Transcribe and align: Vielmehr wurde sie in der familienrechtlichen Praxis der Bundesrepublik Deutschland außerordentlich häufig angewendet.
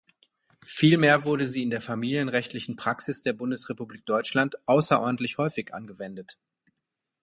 Vielmehr 0.65 1.25
wurde 1.25 1.45
sie 1.45 1.61
in 1.61 1.69
der 1.69 1.79
familienrechtlichen 1.79 2.75
Praxis 2.75 3.21
der 3.21 3.33
Bundesrepublik 3.33 4.03
Deutschland 4.07 4.55
außerordentlich 4.67 5.37
häufig 5.37 5.75
angewendet. 5.75 6.39